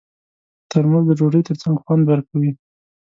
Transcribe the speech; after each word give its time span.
ترموز 0.71 1.03
د 1.07 1.11
ډوډۍ 1.19 1.41
ترڅنګ 1.47 1.75
خوند 1.83 2.03
ورکوي. 2.07 2.51